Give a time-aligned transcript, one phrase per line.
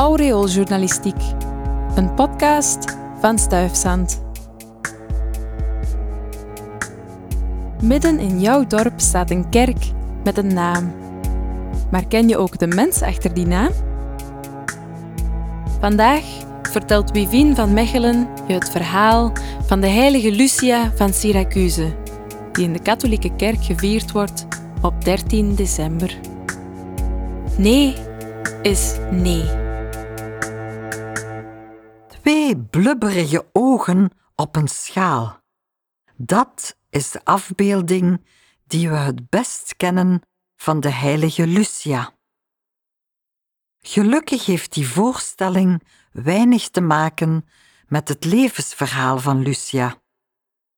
[0.00, 1.22] Aureooljournalistiek,
[1.94, 4.22] een podcast van Stuifzand.
[7.82, 9.84] Midden in jouw dorp staat een kerk
[10.24, 10.92] met een naam.
[11.90, 13.70] Maar ken je ook de mens achter die naam?
[15.80, 16.24] Vandaag
[16.62, 19.32] vertelt Wivien van Mechelen je het verhaal
[19.66, 21.94] van de heilige Lucia van Syracuse,
[22.52, 24.46] die in de katholieke kerk gevierd wordt
[24.82, 26.18] op 13 december.
[27.56, 27.94] Nee
[28.62, 29.68] is nee.
[32.56, 35.40] Blubberige ogen op een schaal.
[36.16, 38.24] Dat is de afbeelding
[38.66, 40.22] die we het best kennen
[40.56, 42.12] van de heilige Lucia.
[43.78, 45.82] Gelukkig heeft die voorstelling
[46.12, 47.48] weinig te maken
[47.86, 50.02] met het levensverhaal van Lucia,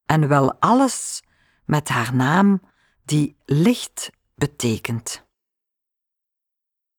[0.07, 1.23] en wel alles
[1.65, 2.63] met haar naam
[3.05, 5.27] die licht betekent.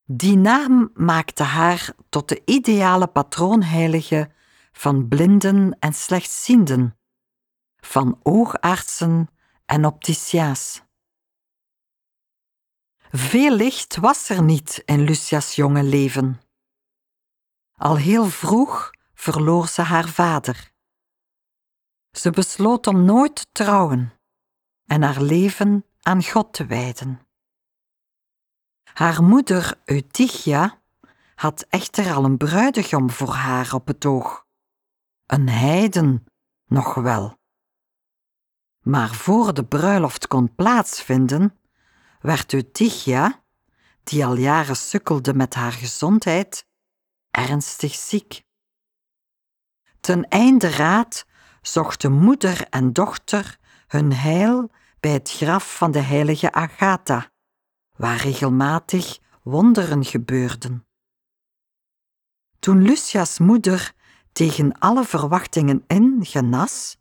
[0.05, 4.31] Die naam maakte haar tot de ideale patroonheilige
[4.73, 6.97] van blinden en slechtzienden,
[7.75, 9.27] van oogartsen
[9.65, 10.81] en opticia's.
[13.11, 16.41] Veel licht was er niet in Lucia's jonge leven.
[17.73, 20.71] Al heel vroeg verloor ze haar vader.
[22.11, 24.13] Ze besloot om nooit te trouwen
[24.85, 27.27] en haar leven aan God te wijden.
[28.93, 30.81] Haar moeder Eutychia
[31.35, 34.42] had echter al een bruidegom voor haar op het oog.
[35.25, 36.25] Een heiden,
[36.65, 37.37] nog wel.
[38.79, 41.59] Maar voor de bruiloft kon plaatsvinden,
[42.21, 43.43] werd Eutychia,
[44.03, 46.67] die al jaren sukkelde met haar gezondheid,
[47.31, 48.43] ernstig ziek.
[49.99, 51.25] Ten einde raad
[51.61, 57.31] zochten moeder en dochter hun heil bij het graf van de heilige Agatha,
[57.95, 60.87] waar regelmatig wonderen gebeurden.
[62.59, 63.93] Toen Lucia's moeder
[64.33, 66.97] tegen alle verwachtingen in genas,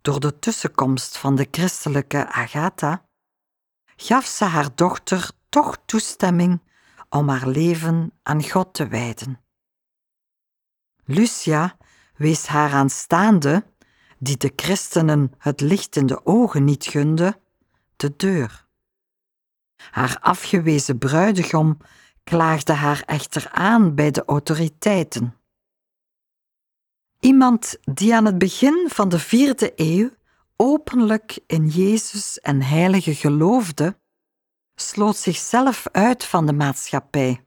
[0.00, 3.06] door de tussenkomst van de christelijke Agatha,
[3.96, 6.62] gaf ze haar dochter toch toestemming
[7.08, 9.40] om haar leven aan God te wijden.
[11.04, 11.76] Lucia
[12.16, 13.64] wees haar aanstaande,
[14.18, 17.40] die de christenen het licht in de ogen niet gunde,
[17.96, 18.66] de deur.
[19.90, 21.78] Haar afgewezen bruidegom
[22.24, 25.34] klaagde haar echter aan bij de autoriteiten.
[27.26, 30.10] Iemand die aan het begin van de vierde eeuw
[30.56, 33.98] openlijk in Jezus en Heilige geloofde,
[34.74, 37.44] sloot zichzelf uit van de maatschappij.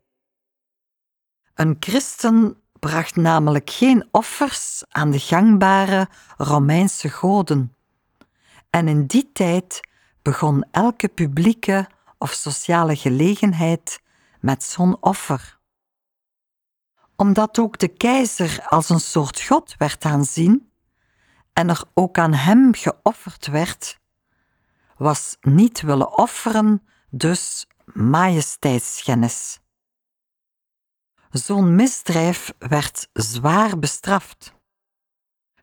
[1.54, 6.08] Een christen bracht namelijk geen offers aan de gangbare
[6.38, 7.76] Romeinse goden.
[8.70, 9.80] En in die tijd
[10.22, 11.88] begon elke publieke
[12.18, 14.02] of sociale gelegenheid
[14.40, 15.59] met zo'n offer.
[17.20, 20.72] Omdat ook de keizer als een soort god werd aanzien
[21.54, 24.00] en er ook aan hem geofferd werd,
[24.98, 29.60] was niet willen offeren dus majesteitsschennis.
[31.30, 34.54] Zo'n misdrijf werd zwaar bestraft.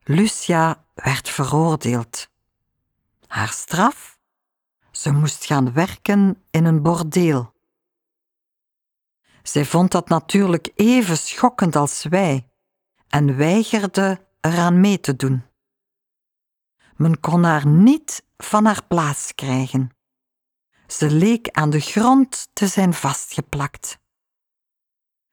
[0.02, 2.30] Lucia werd veroordeeld.
[3.26, 4.18] Haar straf?
[4.90, 7.55] Ze moest gaan werken in een bordeel.
[9.46, 12.48] Zij vond dat natuurlijk even schokkend als wij
[13.08, 15.44] en weigerde eraan mee te doen.
[16.96, 19.90] Men kon haar niet van haar plaats krijgen.
[20.86, 23.98] Ze leek aan de grond te zijn vastgeplakt.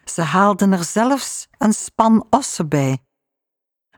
[0.03, 2.97] Ze haalden er zelfs een span ossen bij.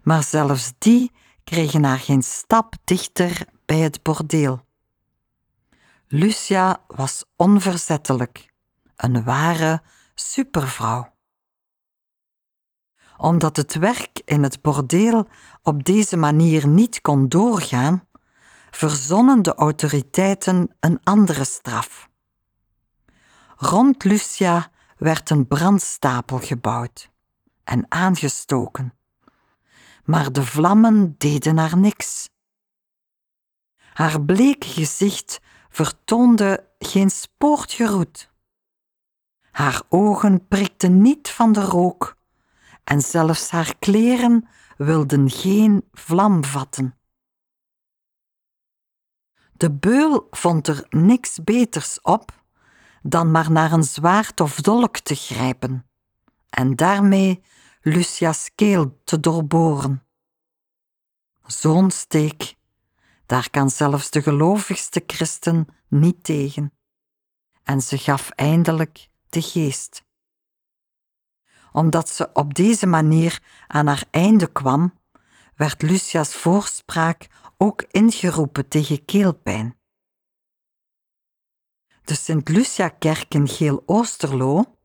[0.04, 1.12] Maar zelfs die
[1.44, 4.66] kregen haar geen stap dichter bij het bordeel.
[6.08, 8.54] Lucia was onverzettelijk,
[8.95, 9.81] een ware
[10.13, 11.13] supervrouw.
[13.17, 15.28] Omdat het werk in het bordeel
[15.61, 18.07] op deze manier niet kon doorgaan,
[18.71, 22.09] verzonnen de autoriteiten een andere straf.
[23.56, 27.09] Rond Lucia werd een brandstapel gebouwd
[27.63, 28.94] en aangestoken,
[30.03, 32.30] maar de vlammen deden haar niks.
[33.94, 38.33] Haar bleek gezicht vertoonde geen spoortje roet.
[39.56, 42.18] Haar ogen prikten niet van de rook
[42.84, 44.48] en zelfs haar kleren
[44.78, 46.96] wilden geen vlam vatten.
[49.54, 52.44] De beul vond er niks beters op
[53.02, 55.90] dan maar naar een zwaard of dolk te grijpen
[56.50, 57.44] en daarmee
[57.81, 60.04] Lucia's keel te doorboren.
[61.46, 62.56] Zo'n steek,
[63.25, 66.74] daar kan zelfs de gelovigste christen niet tegen.
[67.63, 70.04] En ze gaf eindelijk geest.
[71.72, 75.00] Omdat ze op deze manier aan haar einde kwam,
[75.56, 77.28] werd Lucia's voorspraak
[77.58, 79.78] ook ingeroepen tegen keelpijn.
[82.04, 84.78] De Sint-Lucia-kerk in Geel-Oosterlo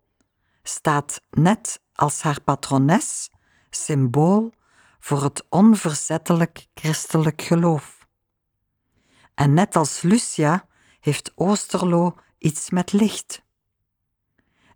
[0.62, 3.30] staat net als haar patrones
[3.70, 4.52] symbool
[4.98, 8.06] voor het onverzettelijk christelijk geloof.
[9.34, 10.68] En net als Lucia
[11.00, 13.42] heeft Oosterlo iets met licht.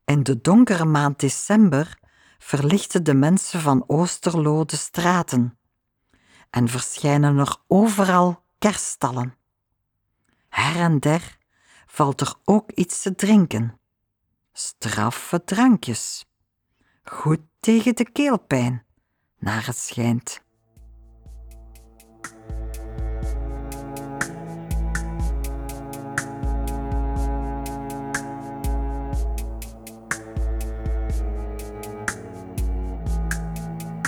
[0.04, 1.98] In de donkere maand december
[2.38, 5.58] verlichten de mensen van Oosterlo de straten
[6.50, 9.34] en verschijnen er overal kerststallen.
[10.48, 11.38] Her en der
[11.86, 13.78] valt er ook iets te drinken.
[14.52, 16.24] Straffe drankjes.
[17.04, 18.84] Goed tegen de keelpijn,
[19.38, 20.43] naar het schijnt.